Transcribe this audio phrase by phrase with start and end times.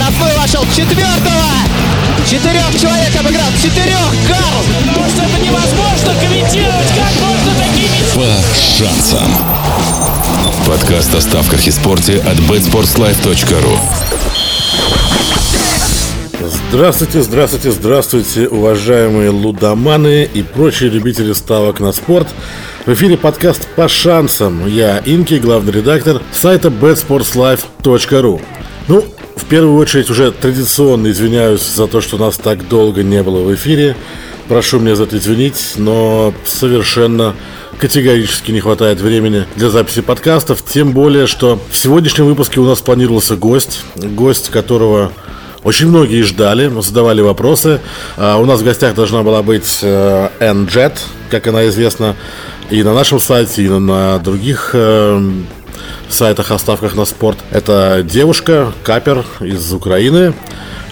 [0.00, 1.44] Рафаэл вошел четвертого!
[2.26, 3.48] Четырех человек обыграл!
[3.62, 4.08] Четырех!
[4.26, 4.64] Карл!
[4.88, 8.00] Потому что это невозможно комментировать, как можно такими...
[8.14, 9.30] По шансам.
[10.66, 13.78] Подкаст о ставках и спорте от betsportslife.ru
[16.70, 22.28] Здравствуйте, здравствуйте, здравствуйте, уважаемые лудоманы и прочие любители ставок на спорт.
[22.86, 24.66] В эфире подкаст «По шансам».
[24.66, 28.40] Я Инки, главный редактор сайта betsportslife.ru.
[28.88, 29.04] Ну,
[29.50, 33.96] первую очередь уже традиционно извиняюсь за то, что нас так долго не было в эфире.
[34.46, 37.34] Прошу меня за это извинить, но совершенно
[37.80, 40.64] категорически не хватает времени для записи подкастов.
[40.64, 45.10] Тем более, что в сегодняшнем выпуске у нас планировался гость, гость которого
[45.64, 47.80] очень многие ждали, задавали вопросы.
[48.16, 50.92] А у нас в гостях должна была быть N-Jet,
[51.28, 52.14] как она известна
[52.70, 55.32] и на нашем сайте, и на других э,
[56.14, 57.38] сайтах о ставках на спорт.
[57.50, 60.34] Это девушка, капер из Украины.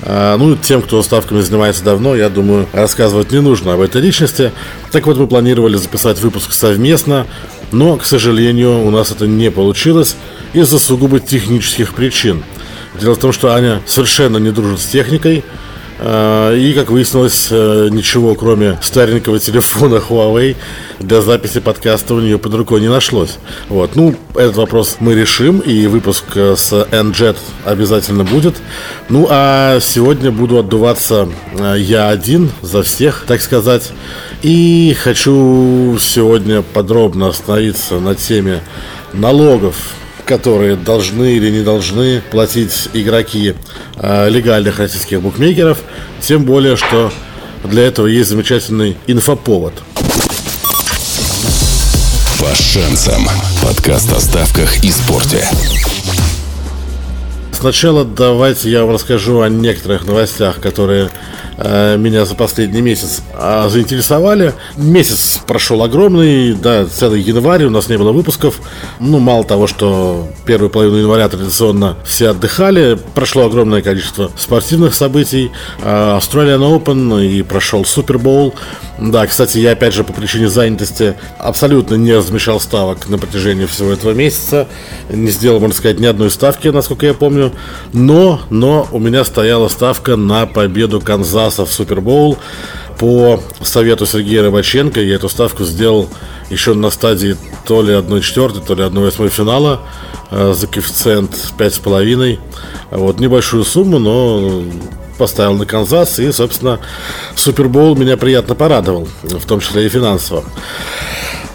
[0.03, 4.53] А, ну, тем, кто ставками занимается давно, я думаю, рассказывать не нужно об этой личности.
[4.93, 7.27] Так вот, мы планировали записать выпуск совместно,
[7.73, 10.17] но, к сожалению, у нас это не получилось
[10.53, 12.45] из-за сугубо технических причин.
[13.01, 15.45] Дело в том, что Аня совершенно не дружит с техникой,
[16.01, 20.57] и, как выяснилось, э, ничего, кроме старенького телефона Huawei
[21.01, 23.39] для записи подкаста у нее под рукой не нашлось.
[23.69, 23.97] Вот.
[23.97, 28.57] Ну, этот вопрос мы решим, и выпуск э, с NJet обязательно будет.
[29.09, 33.91] Ну, а сегодня буду отдуваться э, я один за всех, так сказать.
[34.43, 38.63] И хочу сегодня подробно остановиться на теме
[39.13, 39.75] налогов
[40.29, 43.55] которые должны или не должны платить игроки
[43.97, 45.79] э, легальных российских букмекеров.
[46.21, 47.11] Тем более, что
[47.65, 49.73] для этого есть замечательный инфоповод.
[52.39, 53.27] По шансам.
[53.63, 55.49] Подкаст о ставках и спорте.
[57.53, 61.11] Сначала давайте я вам расскажу о некоторых новостях, которые
[61.59, 64.55] меня за последний месяц а, заинтересовали.
[64.77, 68.61] Месяц прошел огромный, да, целый январь, у нас не было выпусков.
[69.01, 75.51] Ну, мало того, что первую половину января традиционно все отдыхали, прошло огромное количество спортивных событий.
[75.83, 78.55] А, Australian Open и прошел Супербоул.
[79.01, 83.93] Да, кстати, я опять же по причине занятости абсолютно не размещал ставок на протяжении всего
[83.93, 84.67] этого месяца.
[85.09, 87.53] Не сделал, можно сказать, ни одной ставки, насколько я помню.
[87.93, 92.39] Но, но у меня стояла ставка на победу Канзаса в Супербоул.
[92.99, 96.09] По совету Сергея Рыбаченко я эту ставку сделал
[96.51, 99.81] еще на стадии то ли 1-4, то ли 1-8 финала
[100.33, 102.39] э, за коэффициент 5,5.
[102.91, 104.65] Вот небольшую сумму, но
[105.19, 106.81] поставил на Канзас и, собственно,
[107.35, 110.45] Супербоул меня приятно порадовал, в том числе и финансово.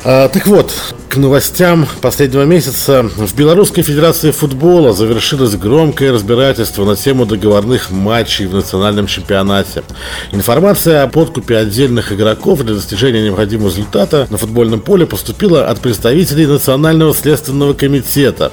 [0.04, 0.74] А, так вот,
[1.14, 3.04] к новостям последнего месяца.
[3.04, 9.84] В Белорусской Федерации футбола завершилось громкое разбирательство на тему договорных матчей в национальном чемпионате.
[10.32, 16.48] Информация о подкупе отдельных игроков для достижения необходимого результата на футбольном поле поступила от представителей
[16.48, 18.52] Национального следственного комитета.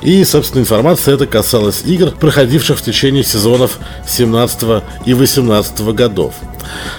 [0.00, 3.78] И, собственно, информация эта касалась игр, проходивших в течение сезонов
[4.08, 6.32] 17 и 18 годов.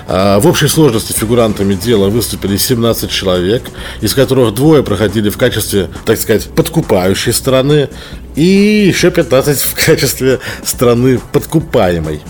[0.07, 3.63] А, в общей сложности фигурантами дела выступили 17 человек,
[4.01, 7.89] из которых двое проходили в качестве, так сказать, подкупающей стороны,
[8.35, 12.21] и еще 15 в качестве страны подкупаемой.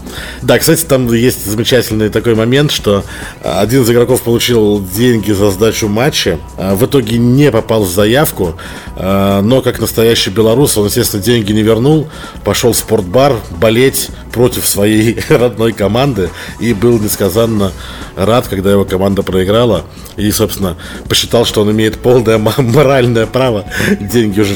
[0.42, 3.04] Да, кстати, там есть замечательный такой момент, что
[3.44, 8.58] один из игроков получил деньги за сдачу матча, а в итоге не попал в заявку,
[8.96, 12.08] а, но как настоящий белорус, он, естественно, деньги не вернул,
[12.44, 17.72] пошел в спортбар болеть против своей родной команды и был несказанно
[18.16, 19.86] рад, когда его команда проиграла.
[20.18, 20.78] И, собственно,
[21.08, 23.66] посчитал, что он имеет полное моральное право.
[24.00, 24.56] Деньги уже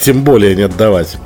[0.00, 1.16] тем более не отдавать.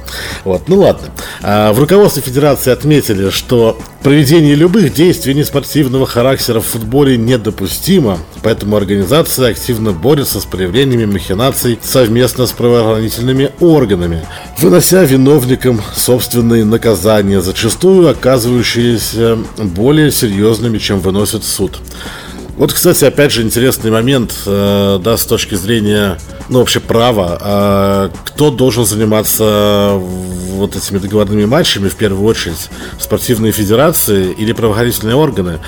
[0.44, 1.09] Вот, ну ладно.
[1.43, 8.77] А, в руководстве Федерации отметили, что проведение любых действий неспортивного характера в футболе недопустимо, поэтому
[8.77, 14.26] организация активно борется с проявлениями махинаций совместно с правоохранительными органами,
[14.58, 21.79] вынося виновникам собственные наказания, зачастую оказывающиеся более серьезными, чем выносит суд.
[22.56, 26.19] Вот, кстати, опять же интересный момент, э, да, с точки зрения,
[26.52, 27.38] ну, вообще права.
[27.40, 29.99] Э, кто должен заниматься
[30.62, 35.59] вот этими договорными матчами, в первую очередь, спортивные федерации или правоохранительные органы?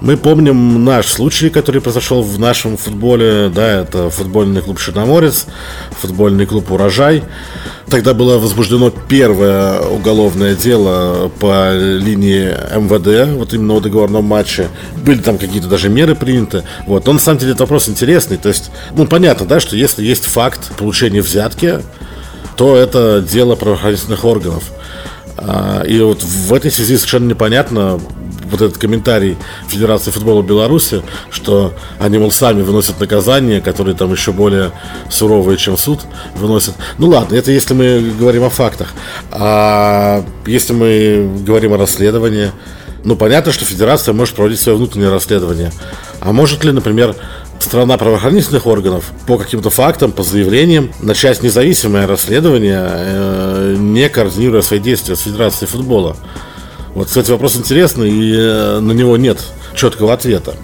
[0.00, 5.46] Мы помним наш случай, который произошел в нашем футболе, да, это футбольный клуб «Черноморец»,
[6.00, 7.22] футбольный клуб «Урожай».
[7.90, 14.68] Тогда было возбуждено первое уголовное дело по линии МВД, вот именно о договорном матче.
[14.96, 16.64] Были там какие-то даже меры приняты.
[16.86, 17.06] Вот.
[17.06, 18.36] Но на самом деле это вопрос интересный.
[18.36, 21.80] То есть, ну, понятно, да, что если есть факт получения взятки,
[22.58, 24.64] то это дело правоохранительных органов.
[25.36, 28.00] А, и вот в этой связи совершенно непонятно,
[28.50, 29.36] вот этот комментарий
[29.68, 34.72] Федерации футбола Беларуси, что они, мол, сами выносят наказания, которые там еще более
[35.08, 36.00] суровые, чем суд
[36.34, 36.74] выносят.
[36.98, 38.88] Ну ладно, это если мы говорим о фактах.
[39.30, 42.50] А если мы говорим о расследовании,
[43.04, 45.70] ну понятно, что Федерация может проводить свое внутреннее расследование.
[46.20, 47.14] А может ли, например,
[47.58, 54.80] страна правоохранительных органов по каким-то фактам, по заявлениям начать независимое расследование, э, не координируя свои
[54.80, 56.16] действия с Федерацией футбола?
[56.94, 59.38] Вот, кстати, вопрос интересный, и э, на него нет
[59.74, 60.54] четкого ответа.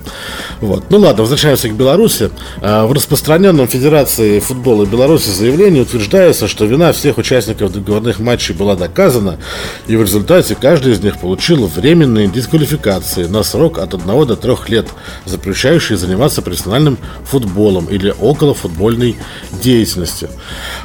[0.60, 0.84] Вот.
[0.90, 2.30] Ну ладно, возвращаемся к Беларуси.
[2.60, 8.76] А, в распространенном Федерации футбола Беларуси заявлении утверждается, что вина всех участников договорных матчей была
[8.76, 9.38] доказана,
[9.86, 14.54] и в результате каждый из них получил временные дисквалификации на срок от 1 до 3
[14.68, 14.88] лет,
[15.24, 19.16] запрещающие заниматься профессиональным футболом или около футбольной
[19.62, 20.28] деятельности.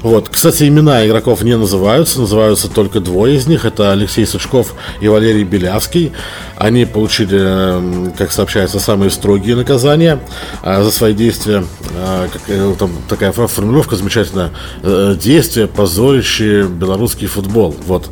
[0.02, 0.30] Вот.
[0.30, 3.66] Кстати, имена игроков не называются, называются только двое из них.
[3.66, 6.12] Это Алексей Сучков и Валерий Белявский.
[6.60, 10.20] Они получили, как сообщается, самые строгие наказания
[10.62, 11.64] а, за свои действия.
[11.96, 14.52] А, э, там такая формулировка замечательная.
[14.84, 17.74] Э, действия, позорящие белорусский футбол.
[17.88, 18.10] Вот.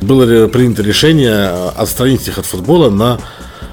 [0.00, 1.46] Было принято решение
[1.76, 3.20] отстранить их от футбола на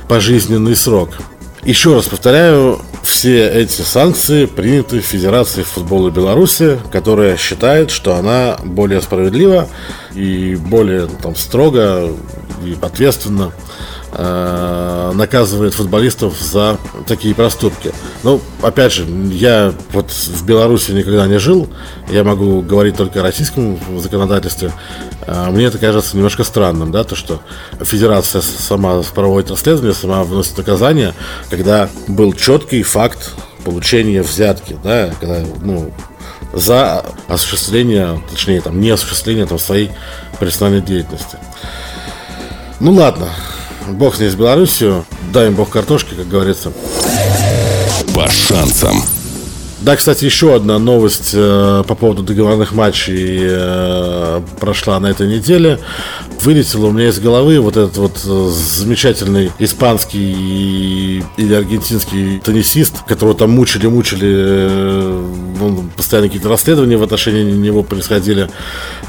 [0.07, 1.17] пожизненный срок.
[1.63, 9.01] Еще раз повторяю, все эти санкции приняты Федерацией футбола Беларуси, которая считает, что она более
[9.01, 9.67] справедлива
[10.13, 12.09] и более там, строго
[12.63, 13.51] и ответственно
[14.11, 16.77] э, наказывает футболистов за
[17.07, 17.93] такие проступки.
[18.23, 21.69] Ну, опять же, я вот в Беларуси никогда не жил,
[22.09, 24.71] я могу говорить только о российском законодательстве.
[25.27, 27.41] Э, мне это кажется немножко странным, да, то, что
[27.81, 31.13] федерация сама проводит расследование, сама выносит наказание,
[31.49, 35.91] когда был четкий факт получения взятки, да, когда, ну,
[36.53, 39.91] за осуществление, точнее, там, не осуществление там, своей
[40.39, 41.37] профессиональной деятельности.
[42.79, 43.29] Ну ладно,
[43.89, 45.05] Бог с ней с Беларусью.
[45.33, 46.71] Дай им бог картошки, как говорится.
[48.13, 49.03] По шансам.
[49.81, 55.79] Да, кстати, еще одна новость э, по поводу договорных матчей э, прошла на этой неделе.
[56.41, 63.35] Вылетело у меня из головы вот этот вот э, замечательный испанский или аргентинский теннисист, которого
[63.35, 65.23] там мучили-мучили, э,
[65.59, 68.49] он, постоянно какие-то расследования в отношении него происходили.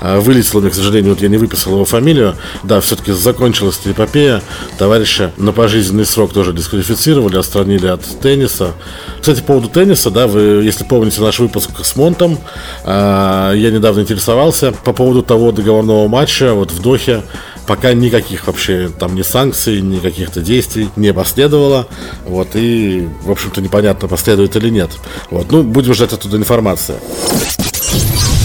[0.00, 2.34] Э, вылетело мне, к сожалению, вот я не выписал его фамилию.
[2.62, 4.42] Да, все-таки закончилась эпопея.
[4.78, 8.72] Товарища на пожизненный срок тоже дисквалифицировали, отстранили от тенниса.
[9.20, 12.38] Кстати, по поводу тенниса, да, вы если помните наш выпуск с Монтом,
[12.84, 17.22] а, я недавно интересовался по поводу того договорного матча вот в Дохе.
[17.66, 21.86] Пока никаких вообще там ни санкций, ни каких-то действий не последовало.
[22.26, 24.90] Вот, и, в общем-то, непонятно, последует или нет.
[25.30, 26.96] Вот, ну, будем ждать оттуда информации.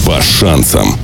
[0.06, 0.96] По шансам.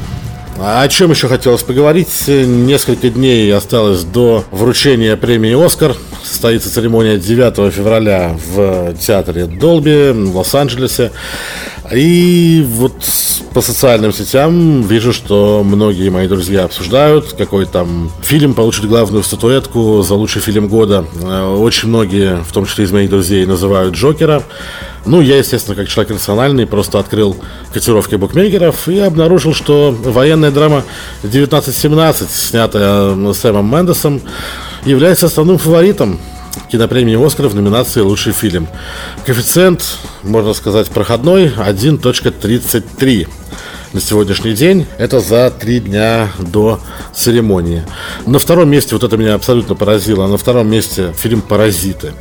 [0.58, 2.28] А о чем еще хотелось поговорить?
[2.28, 5.96] Несколько дней осталось до вручения премии «Оскар».
[6.24, 11.12] Состоится церемония 9 февраля в театре Долби в Лос-Анджелесе.
[11.92, 12.94] И вот
[13.52, 20.02] по социальным сетям вижу, что многие мои друзья обсуждают, какой там фильм получит главную статуэтку
[20.02, 21.04] за лучший фильм года.
[21.22, 24.42] Э, очень многие, в том числе из моих друзей, называют Джокера.
[25.06, 27.36] Ну, я, естественно, как человек рациональный, просто открыл
[27.72, 30.82] котировки букмекеров и обнаружил, что военная драма
[31.18, 34.22] 1917, снятая Сэмом Мендесом,
[34.84, 36.18] является основным фаворитом
[36.70, 38.68] кинопремии «Оскар» в номинации «Лучший фильм».
[39.26, 43.28] Коэффициент, можно сказать, проходной 1.33
[43.94, 44.86] на сегодняшний день.
[44.98, 46.80] Это за три дня до
[47.14, 47.84] церемонии.
[48.26, 52.12] На втором месте, вот это меня абсолютно поразило, на втором месте фильм «Паразиты».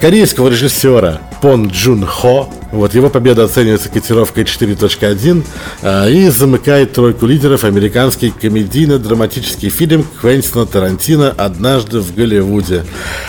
[0.00, 2.52] Корейского режиссера Пон Джун Хо.
[2.72, 5.44] Вот его победа оценивается котировкой 4.1
[5.82, 12.84] а, и замыкает тройку лидеров американский комедийно-драматический фильм Квентина Тарантино «Однажды в Голливуде»,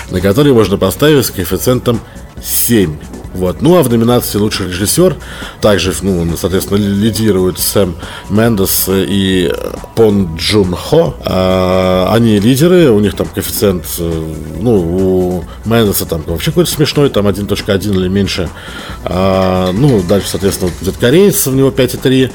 [0.09, 2.01] на который можно поставить с коэффициентом
[2.43, 2.97] 7.
[3.33, 3.61] Вот.
[3.61, 5.15] Ну а в номинации «Лучший режиссер»
[5.61, 7.95] также, ну, соответственно, лидируют Сэм
[8.29, 9.51] Мендес и
[9.95, 11.15] Пон Джун Хо.
[11.25, 17.09] А, они лидеры, у них там коэффициент, э, ну, у Мендеса там вообще какой-то смешной,
[17.09, 18.49] там 1.1 или меньше.
[19.05, 22.31] А, ну, дальше, соответственно, идет кореец, у него 5.3.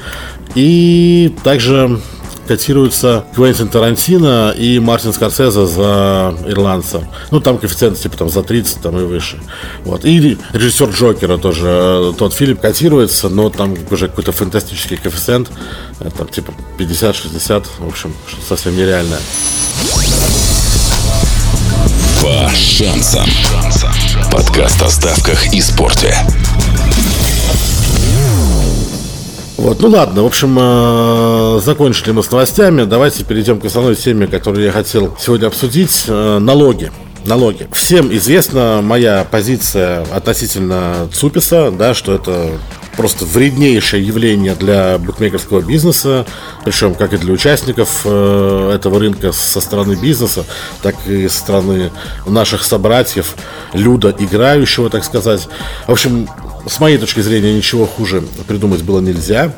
[0.55, 1.99] И также
[2.47, 7.07] котируются Квентин Тарантино и Мартин Скорсезе за ирландца.
[7.31, 9.39] Ну, там коэффициент типа там за 30 там и выше.
[9.83, 10.05] Вот.
[10.05, 15.51] И режиссер Джокера тоже, э, тот фильм котируется, но там уже какой-то фантастический коэффициент,
[15.99, 19.19] э, там типа 50-60, в общем, что совсем нереальное.
[22.21, 23.29] По шансам.
[24.31, 26.15] Подкаст о ставках и спорте.
[29.67, 32.85] Вот, ну ладно, в общем, э, закончили мы с новостями.
[32.85, 36.05] Давайте перейдем к основной теме, которую я хотел сегодня обсудить.
[36.07, 36.89] Э, налоги
[37.25, 37.67] налоги.
[37.73, 42.51] Всем известна моя позиция относительно ЦУПИСа, да, что это
[42.95, 46.25] просто вреднейшее явление для букмекерского бизнеса,
[46.63, 50.45] причем как и для участников э, этого рынка со стороны бизнеса,
[50.81, 51.91] так и со стороны
[52.25, 53.35] наших собратьев,
[53.73, 55.49] люда играющего, так сказать.
[55.85, 56.29] В общем,
[56.67, 59.53] с моей точки зрения, ничего хуже придумать было нельзя.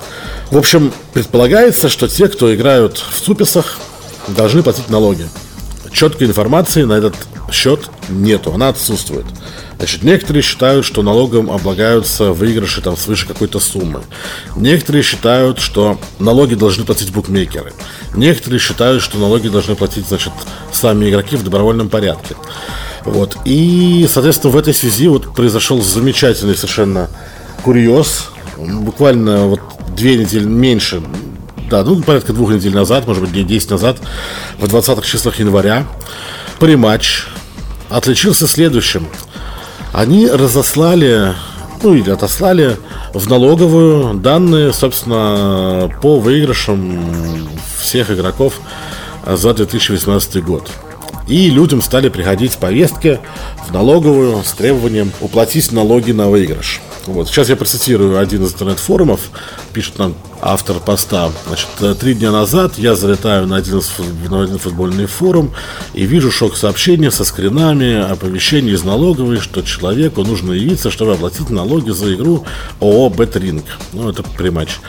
[0.51, 3.79] В общем, предполагается, что те, кто играют в ЦУПИСах,
[4.27, 5.27] должны платить налоги.
[5.91, 7.15] Четкой информации на этот
[7.51, 9.25] счет нету, она отсутствует.
[9.77, 14.01] Значит, некоторые считают, что налогом облагаются выигрыши там свыше какой-то суммы.
[14.55, 17.73] Некоторые считают, что налоги должны платить букмекеры.
[18.13, 20.33] Некоторые считают, что налоги должны платить, значит,
[20.71, 22.35] сами игроки в добровольном порядке.
[23.05, 23.37] Вот.
[23.45, 27.09] И, соответственно, в этой связи вот произошел замечательный совершенно
[27.63, 28.29] курьез.
[28.57, 29.61] Буквально вот
[29.95, 31.01] две недели меньше,
[31.69, 33.97] да, ну, порядка двух недель назад, может быть, дней 10 назад,
[34.57, 35.85] в 20-х числах января,
[36.59, 37.25] матч
[37.89, 39.07] отличился следующим.
[39.93, 41.33] Они разослали,
[41.81, 42.77] ну или отослали
[43.13, 48.59] в налоговую данные, собственно, по выигрышам всех игроков
[49.25, 50.69] за 2018 год.
[51.29, 53.19] И людям стали приходить повестки
[53.67, 56.81] в налоговую с требованием уплатить налоги на выигрыш.
[57.05, 57.27] Вот.
[57.27, 59.29] Сейчас я процитирую один из интернет-форумов.
[59.71, 61.31] Пишет нам автор поста.
[61.45, 63.81] Значит, три дня назад я залетаю на один,
[64.29, 65.53] на один футбольный форум
[65.93, 71.91] и вижу шок-сообщение со скринами, оповещение из налоговой, что человеку нужно явиться, чтобы оплатить налоги
[71.91, 72.43] за игру
[72.79, 73.65] ООО «Бэтринг».
[73.93, 74.79] Ну, это примач.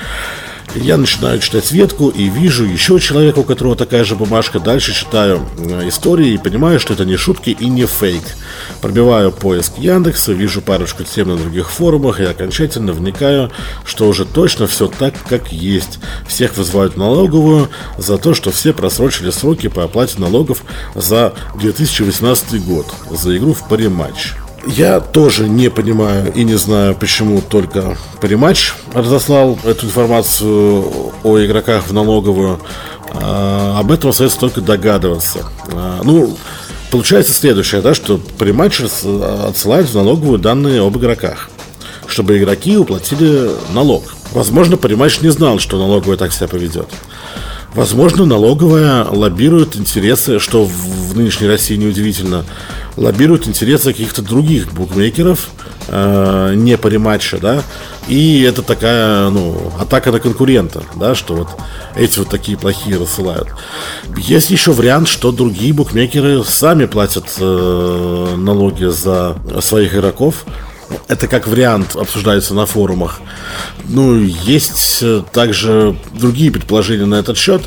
[0.74, 4.60] Я начинаю читать ветку и вижу еще человека, у которого такая же бумажка.
[4.60, 8.22] Дальше читаю э, истории и понимаю, что это не шутки и не фейк.
[8.80, 13.50] Пробиваю поиск Яндекса, вижу парочку тем на других форумах и окончательно вникаю,
[13.84, 15.98] что уже точно все так, как есть.
[16.28, 20.62] Всех вызывают в налоговую за то, что все просрочили сроки по оплате налогов
[20.94, 24.34] за 2018 год за игру в париматч.
[24.66, 31.86] Я тоже не понимаю и не знаю, почему только Париматч разослал эту информацию о игроках
[31.86, 32.60] в налоговую.
[33.12, 35.46] А, об этом остается только догадываться.
[35.72, 36.36] А, ну,
[36.90, 41.48] получается следующее, да, что Париматч отсылает в налоговую данные об игроках,
[42.06, 44.04] чтобы игроки уплатили налог.
[44.32, 46.88] Возможно, Париматч не знал, что налоговая так себя поведет.
[47.74, 50.64] Возможно, налоговая лоббирует интересы, что
[51.10, 52.44] в нынешней России неудивительно,
[52.96, 55.50] лоббируют интересы каких-то других букмекеров,
[55.88, 57.62] э, не по рематчу, да,
[58.08, 61.48] и это такая, ну, атака на конкурента, да, что вот
[61.96, 63.48] эти вот такие плохие рассылают.
[64.16, 70.44] Есть еще вариант, что другие букмекеры сами платят э, налоги за своих игроков,
[71.08, 73.20] это как вариант обсуждается на форумах.
[73.88, 77.62] Ну, есть э, также другие предположения на этот счет.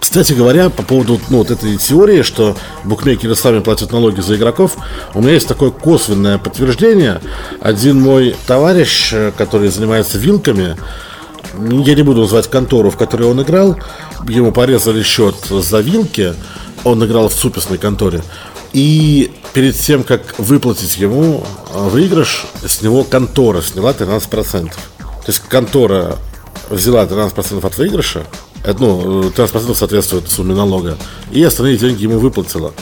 [0.00, 4.76] Кстати говоря, по поводу ну, вот этой теории, что букмекеры сами платят налоги за игроков,
[5.14, 7.20] у меня есть такое косвенное подтверждение.
[7.60, 10.76] Один мой товарищ, э, который занимается вилками,
[11.58, 13.78] я не буду называть контору, в которой он играл,
[14.28, 16.34] ему порезали счет за вилки,
[16.84, 18.22] он играл в супесной конторе.
[18.72, 24.68] И перед тем, как выплатить ему а, выигрыш, с него контора сняла 13%.
[24.68, 24.74] То
[25.26, 26.18] есть контора
[26.70, 28.26] взяла 13% от выигрыша,
[28.64, 30.96] э, ну, 13% соответствует сумме налога,
[31.32, 32.72] и остальные деньги ему выплатила.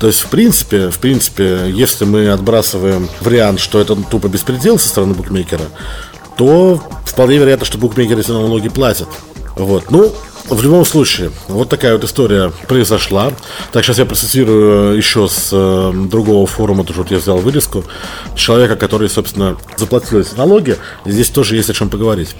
[0.00, 4.88] То есть, в принципе, в принципе, если мы отбрасываем вариант, что это тупо беспредел со
[4.88, 5.64] стороны букмекера,
[6.36, 9.08] то вполне вероятно, что букмекеры эти налоги платят.
[9.56, 9.90] Вот.
[9.90, 10.12] Ну,
[10.48, 13.32] в любом случае, вот такая вот история произошла.
[13.72, 17.84] Так, сейчас я процитирую э, еще с э, другого форума, тоже вот я взял вырезку,
[18.36, 20.76] человека, который, собственно, заплатил эти налоги.
[21.06, 22.36] Здесь тоже есть о чем поговорить.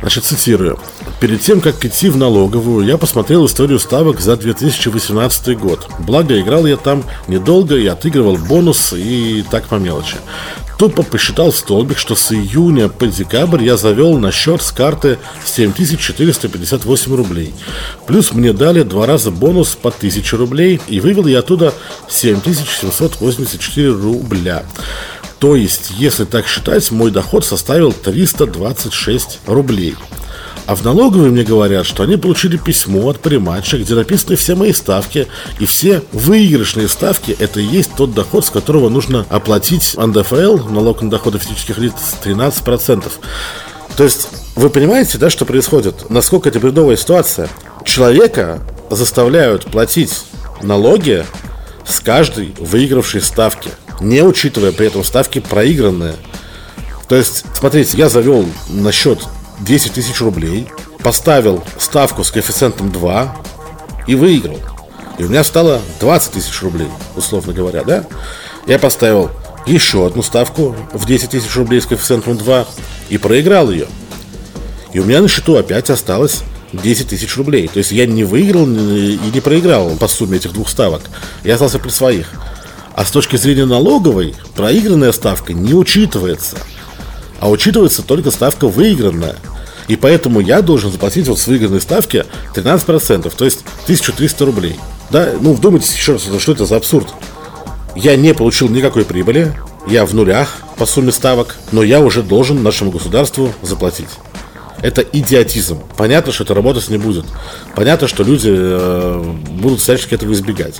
[0.00, 0.78] Значит, цитирую.
[1.20, 5.86] Перед тем, как идти в налоговую, я посмотрел историю ставок за 2018 год.
[6.00, 10.16] Благо, играл я там недолго и отыгрывал бонус и так по мелочи.
[10.82, 17.14] Тупо посчитал столбик, что с июня по декабрь я завел на счет с карты 7458
[17.14, 17.54] рублей.
[18.08, 21.72] Плюс мне дали два раза бонус по 1000 рублей и вывел я оттуда
[22.08, 24.64] 7784 рубля.
[25.38, 29.94] То есть, если так считать, мой доход составил 326 рублей.
[30.66, 34.72] А в налоговой мне говорят, что они получили письмо от приматча, где написаны все мои
[34.72, 35.26] ставки,
[35.58, 41.02] и все выигрышные ставки– это и есть тот доход, с которого нужно оплатить НДФЛ, налог
[41.02, 43.10] на доходы физических лиц, 13%.
[43.96, 46.10] То есть, вы понимаете, да, что происходит?
[46.10, 47.48] Насколько это бредовая ситуация?
[47.84, 50.22] Человека заставляют платить
[50.62, 51.26] налоги
[51.84, 56.14] с каждой выигравшей ставки, не учитывая при этом ставки проигранные.
[57.08, 59.18] То есть, смотрите, я завел на счет
[59.64, 60.68] 10 тысяч рублей,
[61.02, 63.36] поставил ставку с коэффициентом 2
[64.06, 64.58] и выиграл.
[65.18, 68.04] И у меня стало 20 тысяч рублей, условно говоря, да?
[68.66, 69.30] Я поставил
[69.66, 72.66] еще одну ставку в 10 тысяч рублей с коэффициентом 2
[73.10, 73.86] и проиграл ее.
[74.92, 76.42] И у меня на счету опять осталось
[76.72, 77.68] 10 тысяч рублей.
[77.68, 81.02] То есть я не выиграл и не проиграл по сумме этих двух ставок.
[81.44, 82.28] Я остался при своих.
[82.94, 86.56] А с точки зрения налоговой, проигранная ставка не учитывается.
[87.42, 89.34] А учитывается только ставка выигранная.
[89.88, 94.78] И поэтому я должен заплатить вот с выигранной ставки 13%, то есть 1300 рублей.
[95.10, 97.08] Да, ну вдумайтесь еще раз, что это за абсурд.
[97.96, 99.52] Я не получил никакой прибыли,
[99.88, 104.08] я в нулях по сумме ставок, но я уже должен нашему государству заплатить.
[104.80, 105.80] Это идиотизм.
[105.96, 107.24] Понятно, что это работать не будет.
[107.74, 110.76] Понятно, что люди э, будут всячески этого избегать.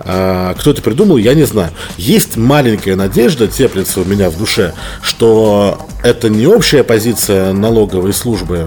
[0.00, 1.70] А, кто это придумал, я не знаю.
[1.96, 8.66] Есть маленькая надежда, теплится у меня в душе, что это не общая позиция налоговой службы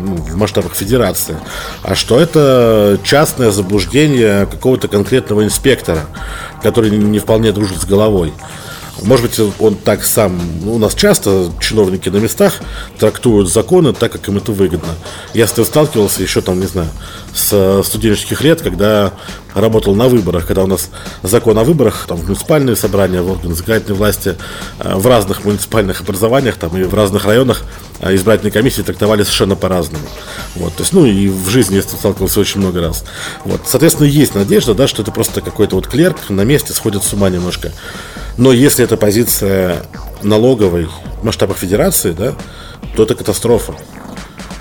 [0.00, 1.36] ну, в масштабах федерации,
[1.82, 6.06] а что это частное заблуждение какого-то конкретного инспектора,
[6.62, 8.32] который не вполне дружит с головой.
[9.02, 10.40] Может быть, он так сам...
[10.66, 12.60] У нас часто чиновники на местах
[12.98, 14.94] трактуют законы так, как им это выгодно.
[15.34, 16.88] Я с этим сталкивался еще там, не знаю,
[17.34, 19.12] с студенческих лет, когда
[19.54, 20.90] работал на выборах, когда у нас
[21.22, 24.36] закон о выборах, там, муниципальные собрания, в органы законодательной власти,
[24.78, 27.62] э, в разных муниципальных образованиях, там, и в разных районах
[28.00, 30.04] э, избирательные комиссии трактовали совершенно по-разному.
[30.54, 33.04] Вот, то есть, ну, и в жизни я сталкивался очень много раз.
[33.44, 37.12] Вот, соответственно, есть надежда, да, что это просто какой-то вот клерк на месте сходит с
[37.12, 37.72] ума немножко.
[38.40, 39.82] Но если это позиция
[40.22, 40.88] налоговой
[41.20, 42.34] в масштабах федерации, да,
[42.96, 43.74] то это катастрофа.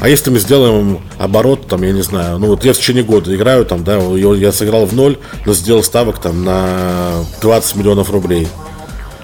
[0.02, 3.34] А если мы сделаем оборот, там, я не знаю, ну вот я в течение года
[3.34, 8.50] играю, там, да, я сыграл в ноль, но сделал ставок там на 20 миллионов рублей.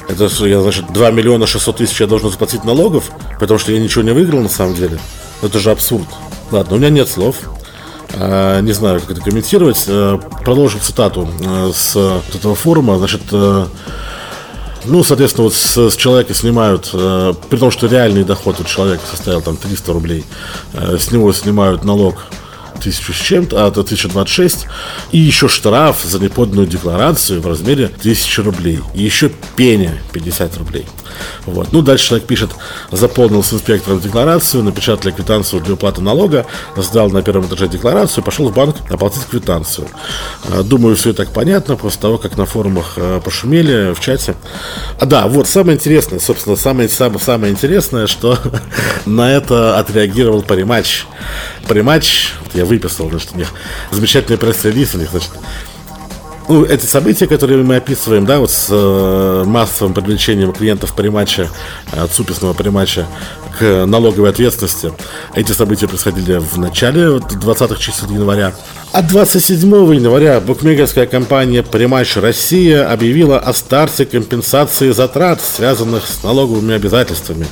[0.07, 3.79] Это что, я, значит, 2 миллиона 600 тысяч я должен заплатить налогов, потому что я
[3.79, 4.99] ничего не выиграл на самом деле.
[5.41, 6.07] Это же абсурд.
[6.51, 7.35] Ладно, у меня нет слов.
[8.13, 9.83] А, не знаю, как это комментировать.
[9.89, 11.97] А, продолжим цитату а, с
[12.33, 12.97] этого форума.
[12.97, 13.23] Значит,
[14.87, 19.03] ну, соответственно, вот с, с человека снимают, э, при том, что реальный доход у человека
[19.09, 20.23] составил там 300 рублей,
[20.73, 22.25] э, с него снимают налог
[22.79, 24.65] тысячу с чем-то, а, это 1026,
[25.11, 30.85] и еще штраф за неподанную декларацию в размере 1000 рублей, и еще пеня 50 рублей.
[31.45, 31.71] Вот.
[31.71, 32.49] Ну, дальше человек пишет,
[32.91, 38.49] заполнил с инспектором декларацию, напечатали квитанцию для уплаты налога, сдал на первом этаже декларацию, пошел
[38.49, 39.87] в банк оплатить квитанцию.
[40.49, 44.35] А, думаю, все и так понятно, после того, как на форумах а, пошумели в чате.
[44.99, 48.37] А да, вот самое интересное, собственно, самое, самое, самое интересное, что
[49.05, 50.41] на это отреагировал
[51.67, 51.95] Паримач.
[51.95, 53.47] Паримач, я выписал, значит, у них
[53.91, 55.31] замечательный пресс-релиз, у них, значит,
[56.47, 61.49] ну, эти события, которые мы описываем, да, вот с э, массовым привлечением клиентов приматча,
[61.91, 63.07] э, суписного приматча
[63.57, 64.93] к налоговой ответственности,
[65.33, 68.53] эти события происходили в начале вот, 20-х чисел января.
[68.95, 76.75] А 27 января букмекерская компания «Приматч Россия» объявила о старте компенсации затрат, связанных с налоговыми
[76.75, 77.45] обязательствами.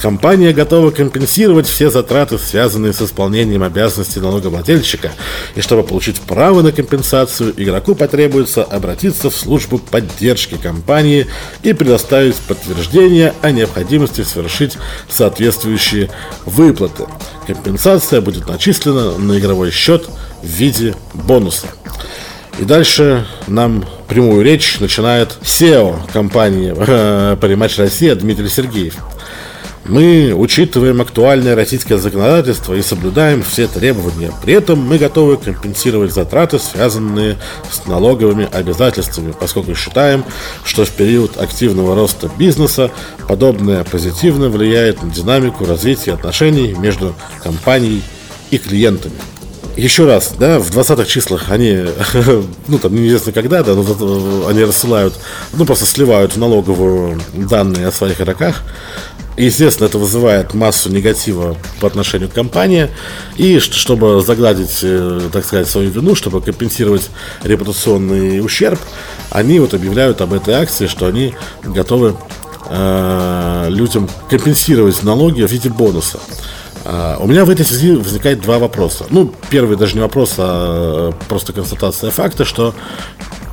[0.00, 5.10] Компания готова компенсировать все затраты, связанные с исполнением обязанностей налогоплательщика.
[5.56, 11.26] И чтобы получить право на компенсацию, игроку потребуется обратиться в службу поддержки компании
[11.64, 14.78] и предоставить подтверждение о необходимости совершить
[15.08, 16.10] соответствующие
[16.46, 17.06] выплаты.
[17.48, 20.08] Компенсация будет начислена на игровой счет–
[20.44, 21.68] в виде бонуса.
[22.58, 28.96] И дальше нам прямую речь начинает SEO компании э, Париматч Россия Дмитрий Сергеев.
[29.86, 34.32] Мы учитываем актуальное российское законодательство и соблюдаем все требования.
[34.42, 37.36] При этом мы готовы компенсировать затраты, связанные
[37.70, 40.24] с налоговыми обязательствами, поскольку считаем,
[40.64, 42.90] что в период активного роста бизнеса
[43.28, 48.02] подобное позитивно влияет на динамику развития отношений между компанией
[48.50, 49.16] и клиентами
[49.76, 51.84] еще раз, да, в 20-х числах они,
[52.68, 55.14] ну там неизвестно когда, да, но они рассылают,
[55.52, 58.62] ну просто сливают в налоговую данные о своих игроках.
[59.36, 62.88] Естественно, это вызывает массу негатива по отношению к компании.
[63.36, 67.10] И чтобы загладить, э, так сказать, свою вину, чтобы компенсировать
[67.42, 68.78] репутационный ущерб,
[69.30, 71.34] они вот объявляют об этой акции, что они
[71.64, 72.16] готовы
[72.70, 76.20] э, людям компенсировать налоги в виде бонуса.
[76.84, 79.06] А, у меня в этой связи возникает два вопроса.
[79.10, 82.74] Ну, первый даже не вопрос, а просто констатация факта, что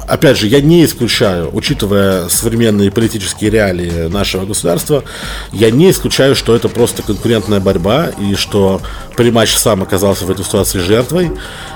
[0.08, 5.04] опять же, я не исключаю, учитывая современные политические реалии нашего государства,
[5.52, 8.82] я не исключаю, что это просто конкурентная борьба, и что
[9.16, 11.32] Примач сам оказался в этой ситуации жертвой,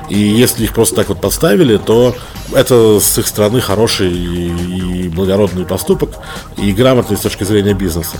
[0.09, 2.15] и если их просто так вот подставили, то
[2.53, 6.11] это с их стороны хороший и, благородный поступок,
[6.57, 8.17] и грамотный с точки зрения бизнеса.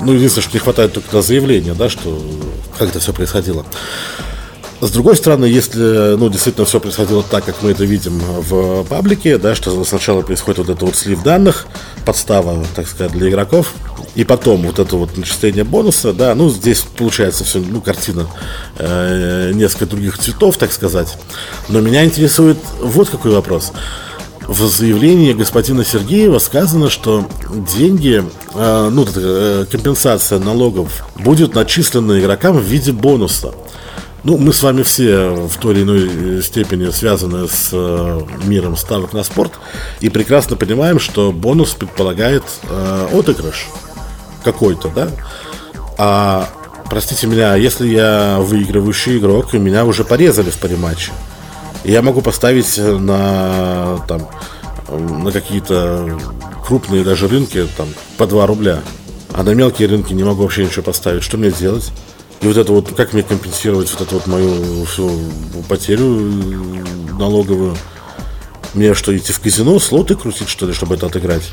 [0.00, 2.20] Ну, единственное, что не хватает только на заявления, да, что
[2.78, 3.64] как это все происходило.
[4.82, 9.38] С другой стороны, если ну, действительно все происходило так, как мы это видим в паблике,
[9.38, 11.66] да, что сначала происходит вот это вот слив данных,
[12.04, 13.74] подстава, так сказать, для игроков,
[14.16, 18.26] и потом вот это вот начисление бонуса, да, ну, здесь получается все, ну, картина
[18.76, 21.16] э, несколько других цветов, так сказать.
[21.68, 23.70] Но меня интересует вот какой вопрос.
[24.40, 27.28] В заявлении господина Сергеева сказано, что
[27.76, 33.54] деньги, э, ну, э, компенсация налогов будет начислена игрокам в виде бонуса.
[34.24, 38.76] Ну, мы с вами все в той или иной э, степени связаны с э, миром
[38.76, 39.52] ставок на спорт
[40.00, 43.66] и прекрасно понимаем, что бонус предполагает э, отыгрыш
[44.44, 45.08] какой-то, да?
[45.98, 46.48] А,
[46.88, 51.10] простите меня, если я выигрывающий игрок, и меня уже порезали в париматче,
[51.82, 54.28] я могу поставить на, там,
[54.88, 56.16] на какие-то
[56.64, 58.82] крупные даже рынки там, по 2 рубля,
[59.32, 61.24] а на мелкие рынки не могу вообще ничего поставить.
[61.24, 61.90] Что мне делать?
[62.42, 65.10] И вот это вот, как мне компенсировать вот эту вот мою всю
[65.68, 66.06] потерю
[67.18, 67.76] налоговую?
[68.74, 71.52] Мне что, идти в казино, слоты крутить, что ли, чтобы это отыграть?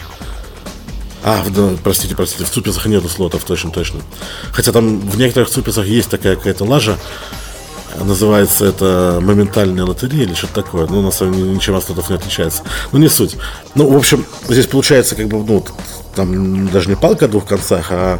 [1.23, 4.01] А, да, простите, простите, в Цуписах нету слотов, точно, точно.
[4.51, 6.97] Хотя там в некоторых Цуписах есть такая какая-то лажа,
[7.97, 10.87] называется это моментальная лотерея или что-то такое.
[10.87, 12.63] Ну, на самом деле, ничем от слотов не отличается.
[12.91, 13.37] Ну, не суть.
[13.75, 15.65] Ну, в общем, здесь получается, как бы, ну,
[16.15, 18.19] там даже не палка о двух концах, а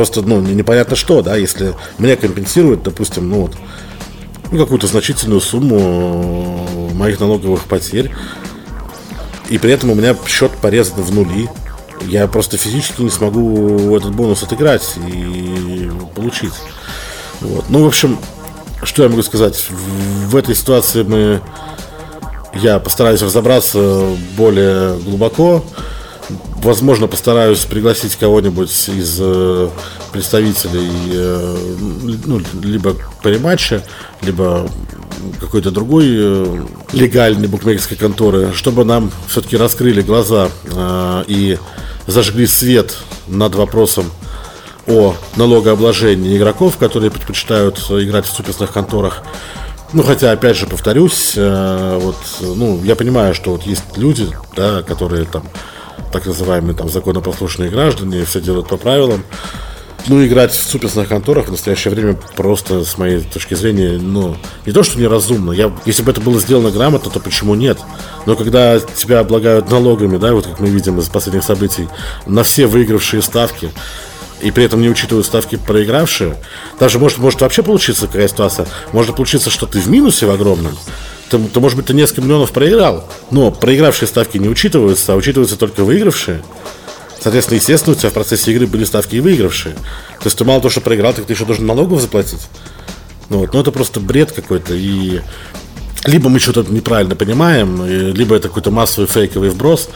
[0.00, 3.52] Просто, ну, непонятно что, да, если мне компенсируют, допустим, ну, вот,
[4.50, 8.10] ну, какую-то значительную сумму моих налоговых потерь,
[9.50, 11.50] и при этом у меня счет порезан в нули,
[12.06, 16.54] я просто физически не смогу этот бонус отыграть и получить.
[17.42, 17.66] Вот.
[17.68, 18.18] Ну, в общем,
[18.82, 19.66] что я могу сказать?
[19.68, 21.42] В этой ситуации мы
[22.54, 25.62] я постараюсь разобраться более глубоко.
[26.62, 29.70] Возможно, постараюсь пригласить кого-нибудь из э,
[30.12, 31.56] представителей э,
[32.26, 33.82] ну, либо париматча,
[34.20, 34.68] либо
[35.40, 41.58] какой-то другой э, легальной букмекерской конторы, чтобы нам все-таки раскрыли глаза э, и
[42.06, 42.94] зажгли свет
[43.26, 44.04] над вопросом
[44.86, 49.22] о налогообложении игроков, которые предпочитают играть в суперсных конторах.
[49.94, 54.82] Ну, хотя, опять же, повторюсь, э, вот, ну, я понимаю, что вот есть люди, да,
[54.82, 55.44] которые там
[56.12, 59.22] так называемые там законопослушные граждане, все делают по правилам.
[60.06, 64.72] Ну, играть в суперсных конторах в настоящее время просто, с моей точки зрения, ну, не
[64.72, 65.52] то, что неразумно.
[65.52, 67.78] Я, если бы это было сделано грамотно, то почему нет?
[68.24, 71.88] Но когда тебя облагают налогами, да, вот как мы видим из последних событий,
[72.26, 73.70] на все выигравшие ставки,
[74.40, 76.36] и при этом не учитывают ставки проигравшие,
[76.78, 78.66] даже может, может вообще получиться какая ситуация.
[78.92, 80.76] Может получиться, что ты в минусе в огромном,
[81.30, 85.56] то, то, может быть, ты несколько миллионов проиграл, но проигравшие ставки не учитываются, а учитываются
[85.56, 86.42] только выигравшие.
[87.22, 89.74] Соответственно, естественно, у тебя в процессе игры были ставки и выигравшие.
[89.74, 92.48] То есть ты мало того, что проиграл, так ты еще должен налогов заплатить.
[93.28, 93.54] Ну, вот.
[93.54, 94.74] ну это просто бред какой-то.
[94.74, 95.20] И
[96.04, 99.90] либо мы что-то неправильно понимаем, либо это какой-то массовый фейковый вброс.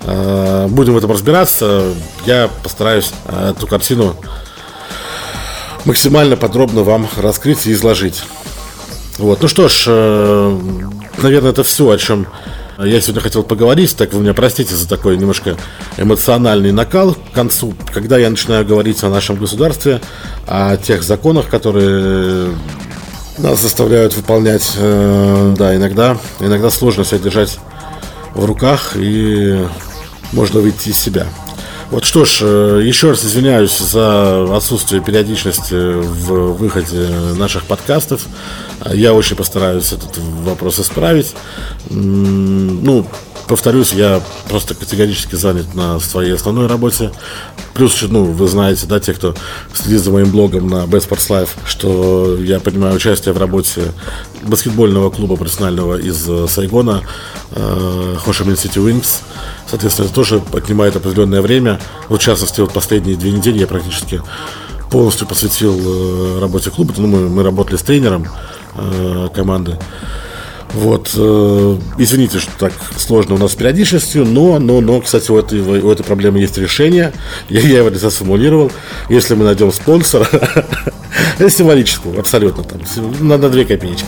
[0.00, 1.92] А, будем в этом разбираться.
[2.24, 4.16] Я постараюсь а, эту картину
[5.84, 8.22] максимально подробно вам раскрыть и изложить.
[9.18, 9.42] Вот.
[9.42, 10.60] Ну что ж, э,
[11.18, 12.26] наверное, это все, о чем
[12.78, 13.96] я сегодня хотел поговорить.
[13.96, 15.56] Так вы меня простите за такой немножко
[15.96, 20.00] эмоциональный накал к концу, когда я начинаю говорить о нашем государстве,
[20.46, 22.54] о тех законах, которые
[23.38, 24.72] нас заставляют выполнять.
[24.76, 27.58] Э, да, иногда, иногда сложно себя держать
[28.34, 29.66] в руках и
[30.32, 31.26] можно выйти из себя.
[31.90, 38.26] Вот что ж, э, еще раз извиняюсь за отсутствие периодичности в выходе наших подкастов.
[38.92, 41.34] Я очень постараюсь этот вопрос исправить.
[41.88, 43.06] Ну,
[43.48, 47.10] повторюсь, я просто категорически занят на своей основной работе.
[47.74, 49.34] Плюс, ну, вы знаете, да, те, кто
[49.72, 53.92] следит за моим блогом на Best Sports Life, что я принимаю участие в работе
[54.42, 57.02] баскетбольного клуба профессионального из э, Сайгона,
[57.52, 59.22] э, Хошимин City Wings.
[59.66, 61.80] Соответственно, это тоже отнимает определенное время.
[62.08, 64.22] Вот, в частности, вот последние две недели я практически
[64.90, 66.94] полностью посвятил э, работе клуба.
[66.96, 68.26] Ну, мы, мы работали с тренером
[68.74, 69.78] э, команды.
[70.74, 75.38] Вот, э, извините, что так сложно у нас с периодичностью, но, но, но, кстати, у
[75.38, 77.12] этой, у этой проблемы есть решение.
[77.48, 78.70] Я, я его для сформулировал.
[79.08, 80.28] Если мы найдем спонсора,
[81.48, 82.80] символическую, абсолютно, там,
[83.20, 84.06] на, на две копеечки,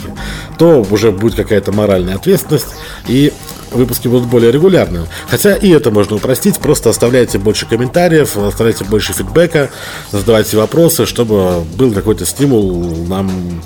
[0.58, 2.68] то уже будет какая-то моральная ответственность.
[3.08, 3.32] И
[3.72, 5.06] выпуски будут более регулярными.
[5.28, 9.70] Хотя и это можно упростить, просто оставляйте больше комментариев, оставляйте больше фидбэка,
[10.10, 13.62] задавайте вопросы, чтобы был какой-то стимул нам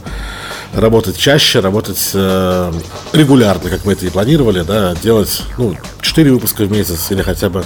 [0.75, 2.73] работать чаще, работать э,
[3.13, 7.49] регулярно, как мы это и планировали, да, делать ну, 4 выпуска в месяц или хотя
[7.49, 7.65] бы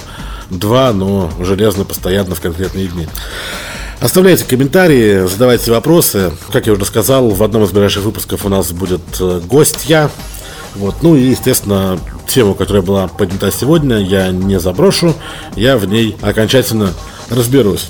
[0.49, 3.07] 2, но железно, постоянно в конкретные дни.
[3.99, 6.31] Оставляйте комментарии, задавайте вопросы.
[6.53, 10.09] Как я уже сказал, в одном из ближайших выпусков у нас будет э, гостья.
[10.75, 11.01] Вот.
[11.01, 15.15] Ну и, естественно, тему, которая была поднята сегодня, я не заброшу.
[15.55, 16.93] Я в ней окончательно
[17.29, 17.89] разберусь.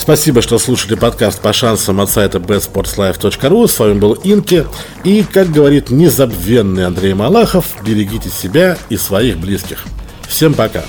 [0.00, 3.68] Спасибо, что слушали подкаст по шансам от сайта betsportslife.ru.
[3.68, 4.64] С вами был Инки.
[5.04, 9.84] И, как говорит незабвенный Андрей Малахов, берегите себя и своих близких.
[10.26, 10.84] Всем пока.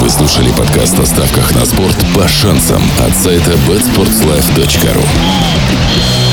[0.00, 6.27] Вы слушали подкаст о ставках на спорт по шансам от сайта betsportslife.ru